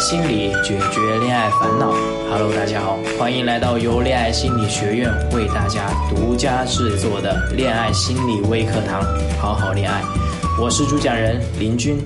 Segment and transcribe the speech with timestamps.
[0.00, 1.92] 心理解决恋爱烦恼。
[2.30, 9.02] Hello，大家好，欢迎来到由恋爱心理学院为大家独家制作的恋爱心理微课堂，
[9.38, 10.02] 好好恋爱。
[10.58, 12.00] 我是主讲人林军。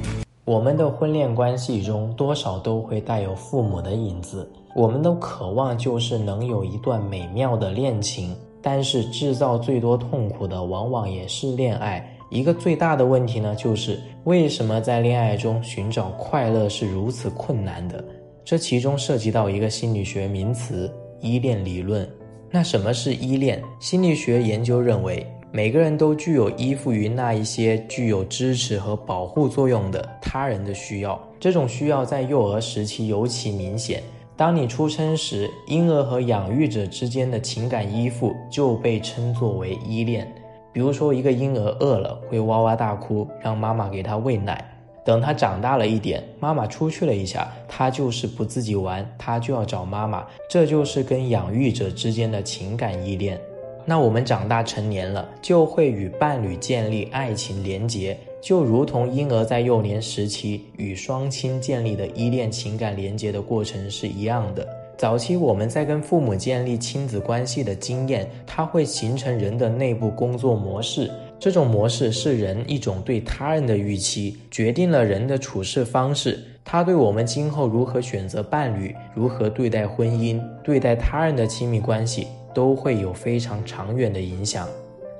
[0.44, 4.50] 我们的婚恋关系中，多少都会带有父母的影子。
[4.74, 12.04] 我们都渴望就是能有一段美妙的恋情，但是制造最多痛苦的，往往也是恋爱。
[12.34, 18.04] 一个最大的问题呢，就是为什么在恋爱中寻找快乐是如此困难的？
[18.44, 20.92] 这其中涉及到一个心理学名词——
[21.22, 22.04] 依恋理论。
[22.50, 23.62] 那什么是依恋？
[23.78, 31.16] 心理学研究认为，每个人都具有依附于那一些具有支持和保护作用的他人的需要。
[31.38, 34.02] 这种需要在幼儿时期尤其明显。
[34.36, 40.26] 当你出生时，婴儿和养育者之间的情感依附就被称作为依恋。
[40.74, 44.62] 比如说，一个婴儿饿了会哇哇大哭，让妈妈给他喂奶。
[45.04, 50.26] 等他长大了一点，妈妈出去了一下，他就是不自己玩，他就要找妈妈。
[50.50, 53.40] 这就是跟养育者之间的情感依恋。
[53.84, 64.66] 那我们长大成年了，就会与伴侣建立爱情连结，就如同婴儿在幼年时期与双亲建立的依恋情感连结的过程是一样的。
[64.96, 71.10] 早期我们在跟父母建立亲子关系的经验，它会形成人的内部工作模式。
[71.38, 76.42] 这种模式是人一种对他人的预期，决定了人的处事方式。
[76.64, 84.66] 它对我们今后如何选择伴侣、如何对待婚姻、对待他人的亲密关系，都会有非常长远的影响。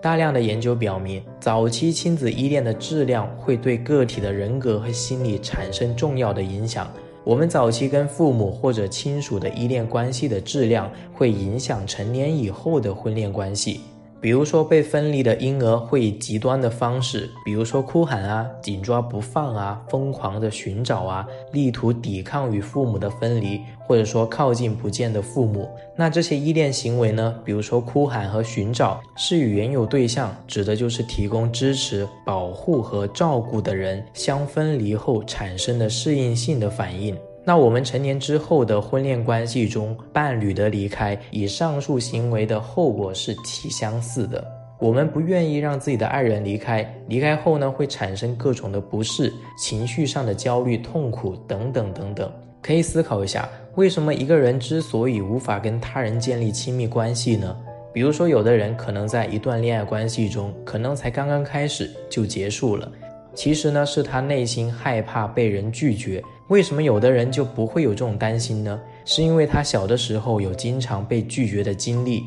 [0.00, 6.88] 大量的研究表明，早期亲子依恋的质量会对个体的人格和心理产生重要的影响。
[7.24, 13.80] 我们早期跟父母或者亲属的依恋关系的质量，会影响成年以后的婚恋关系。
[14.20, 25.68] 比如说，被分离的婴儿会以极端的方式，比如说哭喊啊、紧抓不放啊、疯狂的寻找啊，力图抵抗与父母的分离，或者说靠近不见的父母。
[25.96, 27.34] 那这些依恋行为呢？
[27.44, 37.16] 比如说哭喊和寻找，是与原有对象，指的就是提供支持、保护和照顾的人相分离后产生的适应性的反应。
[37.46, 44.42] 那我们成年之后的婚恋关系中，伴侣的离开，与上述行为的后果是极相似的。
[44.80, 52.30] 我们不愿意让自己的爱人离开，离开后呢，会产生各种的不适、情绪上的焦虑、痛苦等等等等。
[52.64, 57.54] 可以思考一下，为什么一个人之所以无法跟他人建立亲密关系呢？
[57.92, 62.90] 比如说，有的人可能在一段恋爱关系中，可能才刚刚开始就结束了。
[63.34, 66.24] 其实呢，是他内心害怕被人拒绝。
[66.48, 68.80] 为什么有的人就不会有这种担心呢？
[69.04, 72.22] 是因为他小的时候有经常被拒绝的经历。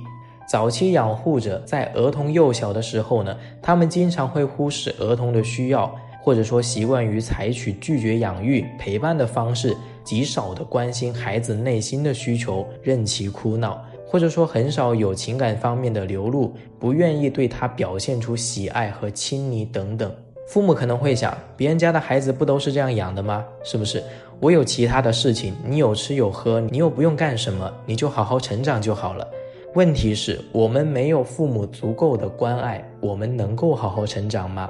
[0.47, 9.75] 早期养护者在儿童幼小的时候呢，他们经常会忽视儿童的需要，或者说习惯于采取拒绝养育、陪伴的方式，
[10.07, 20.09] 极少的关心孩子内心的需求，任其哭闹，或者说很少有情感方面的流露，不愿意对他表现出喜爱和亲昵等等。
[20.47, 23.43] 父母可能会想，别人家的孩子不都是这样养的吗？
[23.65, 24.01] 是不是？
[24.39, 29.27] 我有其他的事情，你有吃有喝，你又不用干什么，你就好好成长就好了。
[29.73, 34.69] 问题是，我们没有父母足够的关爱，我们能够好好成长吗？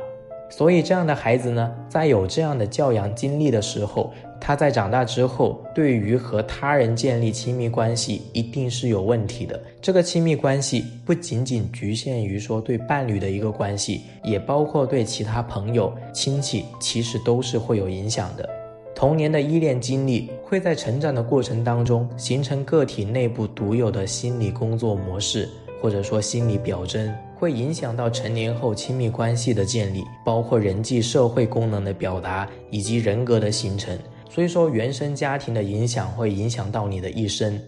[0.49, 9.59] 所以，这样的孩子呢，在有这样的教养经历的时候，他在长大之后，对于和他人建立亲密关系，一定是有问题的。
[9.81, 18.49] 这个亲密关系不仅仅局限于说对伴侣的一个关系，也包括对其他朋友、亲戚，其实都是会有影响的。
[18.95, 25.47] 童年的依恋经历会在成长的过程当中形成个体内部独有的心理工作模式，
[25.81, 27.13] 或者说心理表征。
[27.37, 33.97] 会影响到成年后亲密关系的建立，包括人际社会功能的表达以及人格的形成。
[34.29, 37.59] 所以说，原生家庭的影响会影响到你的一生。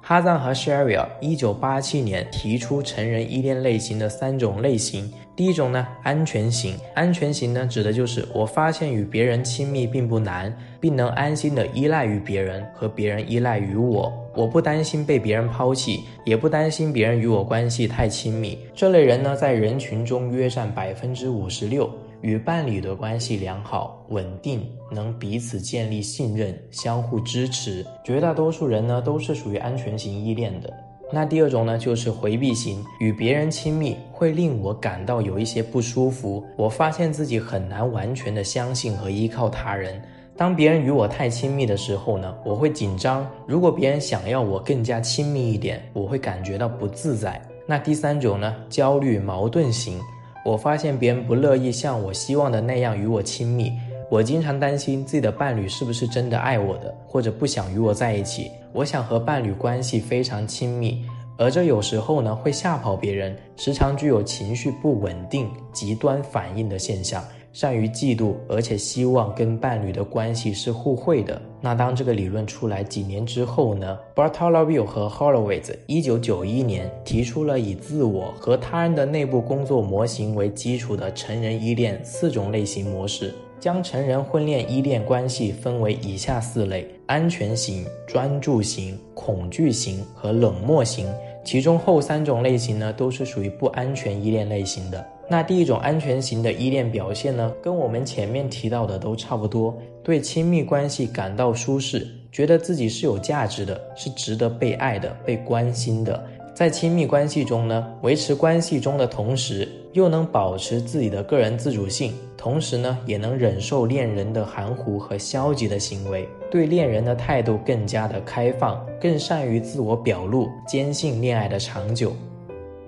[0.00, 5.12] 哈赞和 Sharia 一九八七年提出成人依恋类型的三种类型。
[5.36, 6.76] 第一种呢，安全型。
[6.94, 14.10] 安全型呢，指的就是我发现与别人亲密并不难，并能安心的依赖于别人和别人依赖于我。
[14.38, 18.56] 我不担心被别人抛弃，也不担心别人与我关系太亲密。
[18.72, 21.90] 这类人呢，在人群中约占百分之五十六。
[22.20, 27.84] 与伴侣的关系良好、稳定，能彼此建立信任、相互支持。
[28.04, 30.72] 绝大多数人呢，都是属于安全型依恋的。
[31.12, 36.44] 那第二种呢，就是回避型，与别人亲密会令我感到有一些不舒服。
[36.56, 40.00] 我发现自己很难完全的相信和依靠他人。
[40.38, 43.28] 当别人与我太亲密的时候呢，我会紧张。
[43.44, 47.42] 如果别人想要我更加亲密一点，我会感觉到不自在。
[47.66, 50.00] 那第三种呢，焦虑矛盾型。
[50.44, 53.72] 我发现别人不乐意像我希望的那样与我亲密，
[54.08, 58.48] 我经常担心自己的伴侣是不是真的爱我的，或者不想与我在一起。
[58.72, 61.04] 我想和伴侣关系非常亲密，
[61.36, 67.24] 而这有时候呢会吓跑别人，时常具有情绪不稳定、极端反应的现象。
[67.60, 71.42] 善于嫉妒，而且希望跟伴侣的关系是互惠的。
[71.60, 91.08] 那当这个理论出来几年之后呢？Bartholomew 和 Horowitz 一九九一年提出了以自我和他人的内部工作模型为基础的成人依恋四种类型模式，将成人婚恋依恋关系分为以下四类：安全型、专注型、恐惧型和冷漠型。
[91.44, 95.04] 其中后三种类型呢，都是属于不安全依恋类型的。
[95.30, 106.24] 那第一种安全型的依恋表现呢，跟我们前面提到的都差不多，对亲密关系感到舒适，觉得自己是有价值的，是值得被爱的、被关心的。
[106.54, 122.12] 在亲密关系中呢，维持关系中的同时，又能保持自己的个人自主性，同时呢，也能忍受恋人的含糊和消极的行为，对恋人的态度更加的开放，更善于自我表露，坚信恋爱的长久。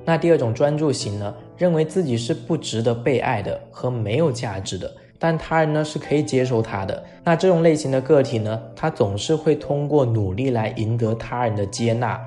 [0.05, 7.05] 那第二种专注型呢，认为自己是不值得被爱的和没有价值的，但他人呢是可以接受他的。
[7.23, 12.19] 那这种类型的个体呢，他总是会通过努力来赢得他人的接纳。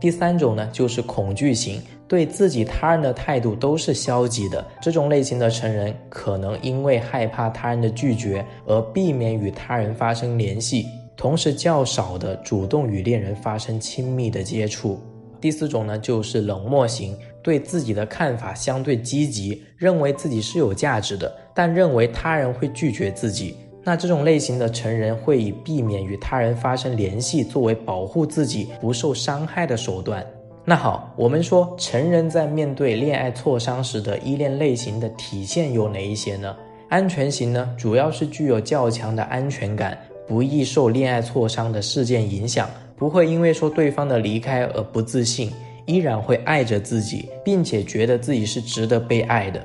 [0.00, 4.64] 第三种呢，就是恐惧型，对自己他人的态度都是消极的。
[4.80, 14.98] 这种类型的成人可能因为害怕他人的拒绝而避免与他人发生联系，同时较少的主动与恋人发生亲密的接触。
[15.40, 17.16] 第四种呢，就是冷漠型，
[17.48, 23.56] 对自己的看法相对积极，认为自己是有价值的，但认为他人会拒绝自己。
[23.82, 30.22] 那这种类型的成人会以避免与他人发生联系作为保护自己不受伤害的手段。
[30.62, 36.54] 那好，我们说成人在面对恋爱挫伤时的依恋类型的体现有哪一些呢？
[36.90, 39.96] 安全型呢，主要是具有较强的安全感，
[40.26, 42.68] 不易受恋爱挫伤的事件影响。
[42.94, 45.52] 不会因为说对方的离开而不自信，
[45.88, 49.60] 依然会爱着自己，并且觉得自己是值得被爱的。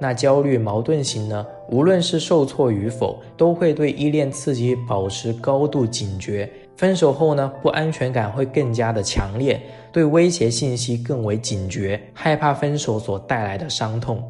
[0.00, 1.46] 那焦虑矛盾型呢？
[1.70, 6.50] 无论是受挫与否，都会对依恋刺激保持高度警觉。
[6.76, 9.60] 分手后呢，不安全感会更加的强烈，
[9.92, 14.22] 对威胁信息更为警觉，害怕分手所带来的伤痛，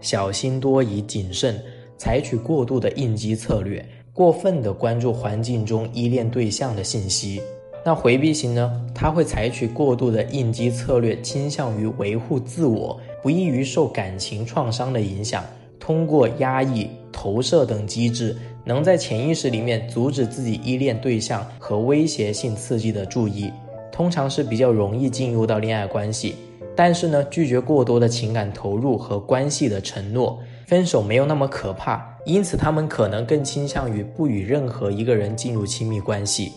[0.00, 1.58] 小心多疑、谨慎，
[1.96, 3.82] 采取过度的应激策略，
[4.12, 7.40] 过分的关注环境中依恋对象的信息。
[7.86, 8.84] 那回避型呢？
[8.92, 15.44] 他会采取过度的应激策略，倾向于维护自我，不易于受感情创伤的影响。
[15.78, 23.52] 通过压抑、投射等机制，能在潜意识里面阻止自己依恋对象和威胁性刺激的注意。
[23.92, 26.34] 通常是比较容易进入到恋爱关系，
[26.74, 30.36] 但是呢，拒绝过多的情感投入和关系的承诺。
[30.66, 36.50] 分手没有那么可怕，因此他们可能更倾向于不与任何一个人进入亲密关系。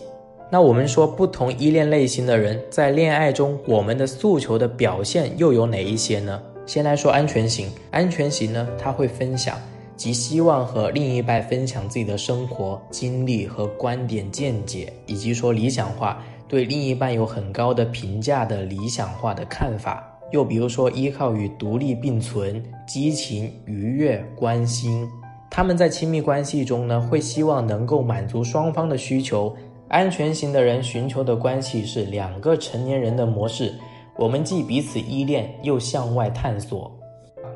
[0.52, 6.42] 那我们说，不同依恋类型的人在恋爱中，我们的诉求的表现又有哪一些呢？
[6.66, 9.56] 先来说安全型，安全型呢，他会分享，
[9.96, 20.04] 即希望和另一半分享自己的生活经历和观点见解，以及说理想化，对另一半有很高的评价的理想化的看法。
[20.32, 25.08] 又比如说，依靠与独立并存，激情、愉悦、关心，
[25.48, 29.54] 他们在亲密关系中呢，会希望能够满足双方的需求。
[29.90, 33.74] 安全型的人寻求的关系是两个成年人的模式，
[34.16, 36.88] 我们既彼此依恋，又向外探索。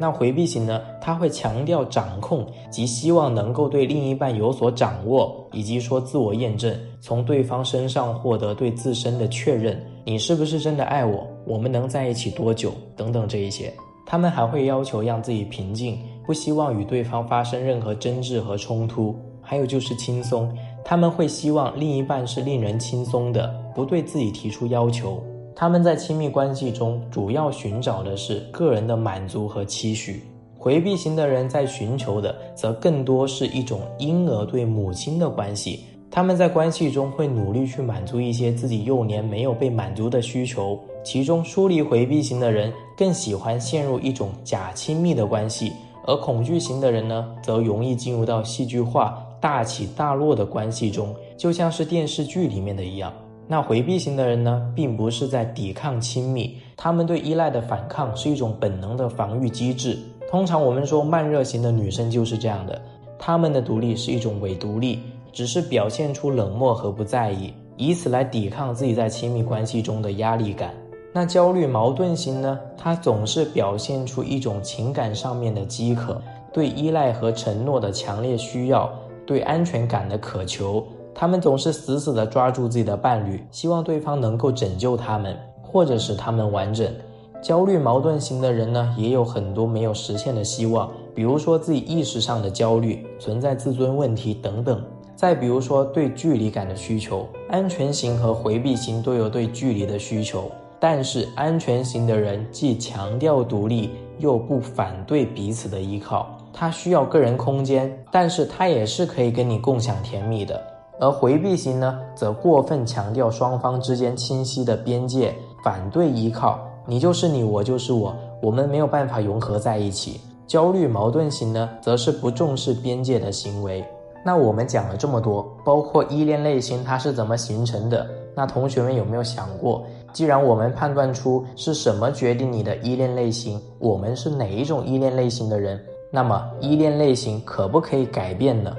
[0.00, 0.83] 那回避型呢？
[1.00, 11.25] 他会强调掌控，即希望能够对另一半有所掌握，以及说自我验证，从对方身上获得对自身的确认：你是不是真的爱我？
[11.47, 12.73] 我们能在一起多久？
[12.97, 13.73] 等等这一些。
[14.05, 19.17] 他们还会要求让自己平静，不希望与对方发生任何争执和冲突。
[19.47, 20.53] 还有就是轻松。
[20.85, 25.23] 他们会希望另一半是令人轻松的，不对自己提出要求。
[25.57, 30.23] 他们在亲密关系中主要寻找的是个人的满足和期许。
[30.59, 35.85] 回避型的人在寻求的则更多是一种婴儿对母亲的关系。
[36.11, 40.79] 他们在关系中会努力去满足一些自己幼年没有被满足的需求。
[41.03, 45.73] 其中疏离回避型的人更喜欢陷入一种假亲密的关系，
[46.07, 49.24] 而恐惧型的人呢，则容易进入到戏剧化。
[49.45, 53.13] 大起大落的关系中，就像是电视剧里面的一样。
[53.47, 59.99] 那回避型的人呢，并不是在抵抗亲密，他们对依赖的反抗是一种本能的防御机制。
[60.31, 62.81] 通常我们说慢热型的女生就是这样的，
[63.19, 64.99] 她们的独立是一种伪独立，
[65.31, 70.73] 只是表现出冷漠和不在意，以此来抵抗自己在亲密关系中的压力感。
[71.13, 76.19] 那焦虑矛盾型呢，它总是表现出一种情感上面的饥渴，
[76.51, 78.91] 对依赖和承诺的强烈需要。
[79.26, 80.87] 对安全感的渴求。
[81.14, 86.93] 他们总是死死地抓住自己的伴侣，希望对方能够拯救他们，或者使他们完整。
[87.40, 94.83] 焦虑矛盾型的人呢，也有很多没有实现的希望，比如说自己意识上的焦虑，存在自尊问题等等。
[95.14, 100.50] 再比如说对距离感的需求，安全型和回避型都有对距离的需求，
[100.81, 106.37] 但是安全型的人既强调独立，又不反对彼此的依靠。
[106.55, 110.63] 他需要个人空间，但是他也是可以跟你共享甜蜜的。
[111.01, 115.35] 而回避型呢，则过分强调双方之间清晰的边界，
[115.65, 120.21] 反对依靠，你就是你，我就是我，我们没有办法融合在一起。
[120.47, 123.85] 焦虑矛盾型呢，则是不重视边界的行为。
[124.25, 128.07] 那我们讲了这么多，包括依恋类型它是怎么形成的？
[128.37, 135.81] 那同学们有没有想过，既然我们判断出是什么决定你的依恋类型，我们是哪一种依恋类型的人？
[136.14, 138.73] 那么依恋类型可不可以改变呢？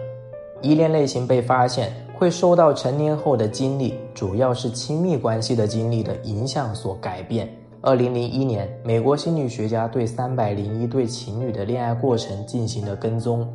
[0.61, 7.53] 依恋类型被发现会受到成年后的经历，主要是亲密关系的经历的影响所改变。
[7.81, 13.45] 二零零一年，美国心理学家对三百零一对情侣的恋爱过程进行了跟踪，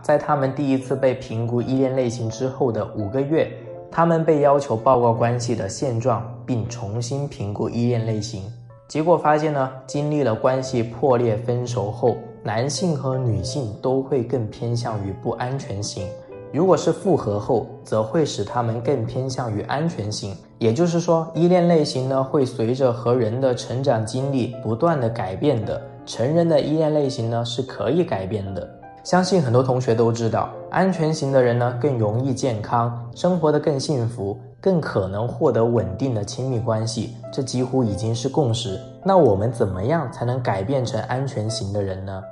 [0.00, 3.52] 在他们第一次被评估依恋类型之后的五个月，
[3.90, 8.42] 他们被要求报告关系的现状，并重新评估依恋类型。
[8.88, 12.16] 结果发现呢，经历了关系破裂、分手后。
[12.42, 16.06] 男性和女性都会更偏向于不安全型，
[16.52, 20.34] 如果是复合后，则会使他们更偏向于安全型。
[20.58, 25.80] 也就是说，依恋类型呢会随着和人的成长经历不断的改变的。
[26.06, 28.77] 成人的依恋类型呢是可以改变的。
[29.04, 38.78] 相信很多同学都知道，安全型的人呢更容易健康，生活的更幸福，更可能获得稳定的亲密关系，这几乎已经是共识。
[39.02, 42.22] 那我们怎么样才能改变成安全型的人呢？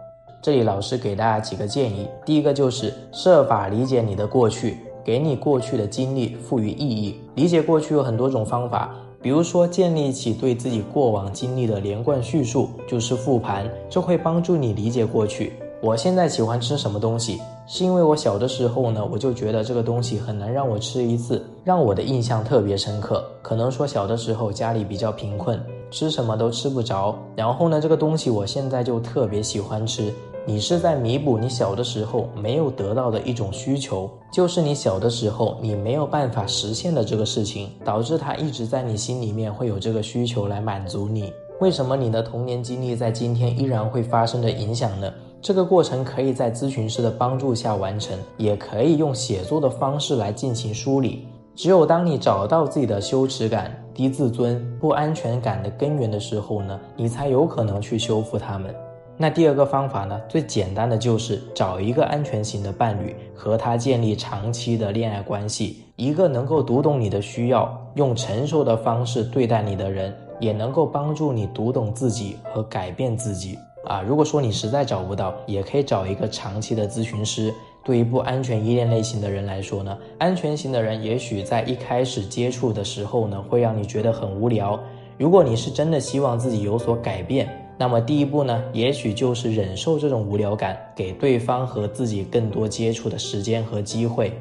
[0.43, 7.19] 这里老师给大家几个建议，第一个就是设法理解你的过去，给你过去的经历赋予意义。
[7.37, 15.55] 理解过去有很多种方法，比如说建立起对自己过往经历的连贯叙述，就是复盘，这会帮助你理解过去。
[15.83, 23.23] 我现在喜欢吃什么东西，是因为我小的时候呢，我就觉得这个东西很难让我吃一次，让我的印象特别深刻。
[23.43, 30.13] 可能说小的时候家里比较贫困，吃什么都吃不着，然后呢，这个东西我现在就特别喜欢吃。
[30.47, 41.33] 你是在弥补你小的时候没有得到的一种需求，就是你小的时候你没有办法实现的这个事情，导致它一直在你心里面会有这个需求来满足你。
[41.61, 45.13] 为什么你的童年经历在今天依然会发生的影响呢？
[45.47, 51.29] 这个过程可以在咨询师的帮助下完成，也可以用写作的方式来进行梳理。
[51.55, 58.75] 只有当你找到自己的羞耻感、低自尊、不安全感的根源的时候呢，你才有可能去修复它们。
[59.17, 60.21] 那第二个方法呢？
[60.29, 65.85] 最简单的就是找一个安全型的伴侣，和他建立长期的恋爱关系。
[65.95, 73.57] 一个能够读懂你的需要，用成熟的方式对待你的人，也能够帮助你读懂自己和改变自己。
[73.87, 77.53] 啊，如果说你实在找不到，也可以找一个长期的咨询师。
[77.85, 84.79] 对于不安全依恋类型的人来说呢，安全型的人也许在一开始接触的时候呢，会让你觉得很无聊。
[85.17, 94.33] 如果你是真的希望自己有所改变，那么第一步呢，也许就是忍受这种无聊感，给对方和自己更多接触的时间和机会。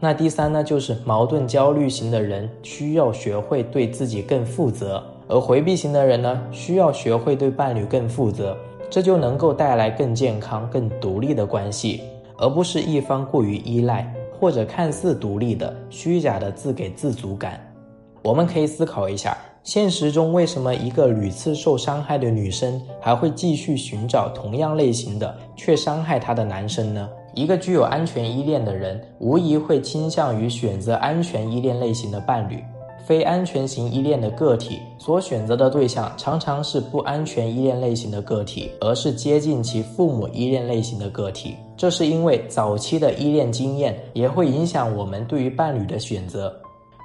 [0.00, 8.56] 那第三呢，就是矛盾焦虑型的人需要学会对自己更负责，而回避型的人呢，需要学会对伴侣更负责，
[8.94, 12.02] 这就能够带来更健康、更独立的关系，
[12.38, 14.08] 而不是一方过于依赖
[14.38, 17.60] 或者看似独立的虚假的自给自足感。
[18.22, 19.36] 我们可以思考一下。
[19.64, 27.08] 现实中，为什么一个屡次受伤害的女生还会继续寻找同样类型的却伤害她的男生呢？
[27.34, 32.62] 一个具有安全依恋的人，无疑会倾向于选择安全依恋类型的伴侣。
[33.06, 41.54] 非安全型依恋的个体所选择的对象，常常是不安全依恋类型的个体，而是接近其父母依恋类型的个体。
[41.76, 46.54] 这是因为早期的依恋经验也会影响我们对于伴侣的选择。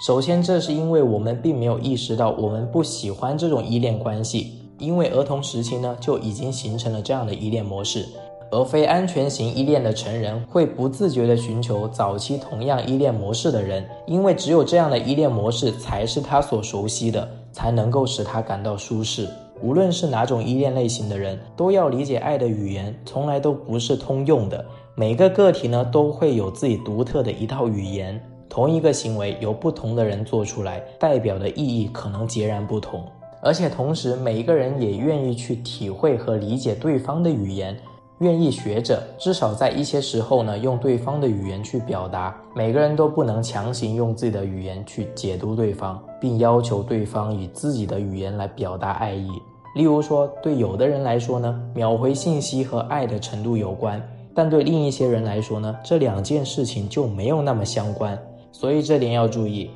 [0.06, 8.06] 首先，这是因为我们并没有意识到我们不喜欢这种依恋关系，因为儿童时期呢就已经形成了这样的依恋模式。
[8.52, 19.28] 而非安全型依恋的成人会不自觉地寻求早期同样依恋模式的人，因为只有这样的依恋模式才是他所熟悉的，才能够使他感到舒适。
[19.62, 24.66] 无论是哪种依恋类型的人，都要理解爱的语言从来都不是通用的，
[24.96, 28.20] 每个个体呢都会有自己独特的一套语言。
[28.48, 33.04] 同一个行为由不同的人做出来，代表的意义可能截然不同。
[33.42, 37.78] 而且同时，每一个人也愿意去体会和理解对方的语言。
[38.20, 42.36] 愿意学着，至少在一些时候呢，用对方的语言去表达。
[42.54, 49.30] 每个人都不能强行用自己的语言去解读对方，并要求对方以自己的语言来表达爱意。
[49.76, 54.02] 例如说，对有的人来说呢，秒回信息和爱的程度有关；
[54.34, 58.18] 但对另一些人来说呢，这两件事情就没有那么相关。
[58.52, 59.70] 所以这点要注意。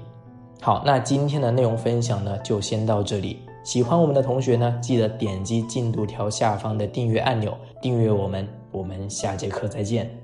[0.59, 3.39] 好，那今天的内容分享呢，就先到这里。
[3.63, 8.48] 喜欢我们的同学呢，记得点击进度条下方的订阅按钮，订阅我们。
[8.72, 10.23] 我们下节课再见。